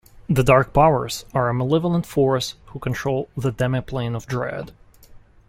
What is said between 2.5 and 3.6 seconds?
who control the